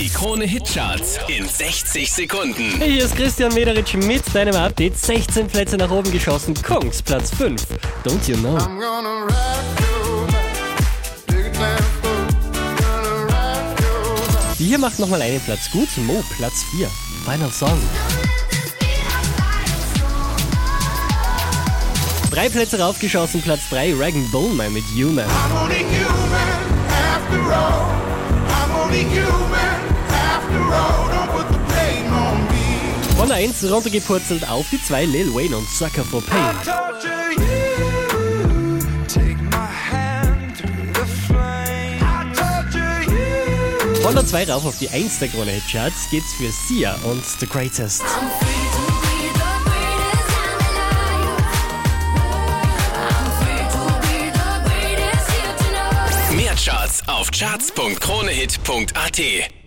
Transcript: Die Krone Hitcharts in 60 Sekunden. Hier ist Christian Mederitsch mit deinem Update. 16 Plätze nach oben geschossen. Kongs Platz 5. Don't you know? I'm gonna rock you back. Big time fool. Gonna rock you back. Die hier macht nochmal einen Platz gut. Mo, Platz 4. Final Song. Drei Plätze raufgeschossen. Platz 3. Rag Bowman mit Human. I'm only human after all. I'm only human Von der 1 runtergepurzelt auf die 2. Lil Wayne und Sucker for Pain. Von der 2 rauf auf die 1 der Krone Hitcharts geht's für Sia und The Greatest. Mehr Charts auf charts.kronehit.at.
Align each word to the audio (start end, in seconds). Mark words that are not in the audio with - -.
Die 0.00 0.08
Krone 0.08 0.46
Hitcharts 0.46 1.18
in 1.28 1.46
60 1.46 2.10
Sekunden. 2.10 2.80
Hier 2.82 3.04
ist 3.04 3.14
Christian 3.14 3.52
Mederitsch 3.52 3.92
mit 3.92 4.22
deinem 4.34 4.56
Update. 4.56 4.96
16 4.96 5.46
Plätze 5.46 5.76
nach 5.76 5.90
oben 5.90 6.10
geschossen. 6.10 6.54
Kongs 6.54 7.02
Platz 7.02 7.30
5. 7.34 7.62
Don't 8.02 8.26
you 8.26 8.34
know? 8.38 8.56
I'm 8.56 8.80
gonna 8.80 9.24
rock 9.24 9.34
you 9.78 10.26
back. 10.28 11.26
Big 11.26 11.52
time 11.52 11.76
fool. 12.00 12.26
Gonna 12.78 13.24
rock 13.24 13.78
you 13.78 14.36
back. 14.38 14.56
Die 14.58 14.64
hier 14.64 14.78
macht 14.78 14.98
nochmal 14.98 15.20
einen 15.20 15.40
Platz 15.40 15.70
gut. 15.70 15.88
Mo, 15.98 16.24
Platz 16.38 16.64
4. 16.70 16.88
Final 17.26 17.50
Song. 17.50 17.78
Drei 22.30 22.48
Plätze 22.48 22.80
raufgeschossen. 22.80 23.42
Platz 23.42 23.68
3. 23.68 23.92
Rag 23.98 24.14
Bowman 24.32 24.72
mit 24.72 24.84
Human. 24.94 25.26
I'm 25.26 25.62
only 25.62 25.80
human 25.80 26.48
after 26.88 27.52
all. 27.52 27.84
I'm 28.48 28.70
only 28.82 29.04
human 29.04 29.29
Von 33.30 33.38
der 33.38 33.48
1 33.48 33.70
runtergepurzelt 33.70 34.48
auf 34.48 34.66
die 34.72 34.82
2. 34.82 35.04
Lil 35.04 35.32
Wayne 35.32 35.56
und 35.56 35.68
Sucker 35.68 36.04
for 36.04 36.20
Pain. 36.20 36.56
Von 44.02 44.14
der 44.16 44.26
2 44.26 44.50
rauf 44.50 44.66
auf 44.66 44.76
die 44.78 44.88
1 44.88 45.20
der 45.20 45.28
Krone 45.28 45.52
Hitcharts 45.52 46.10
geht's 46.10 46.32
für 46.32 46.50
Sia 46.50 46.96
und 47.04 47.24
The 47.24 47.46
Greatest. 47.46 48.02
Mehr 56.34 56.56
Charts 56.56 57.06
auf 57.06 57.30
charts.kronehit.at. 57.30 59.59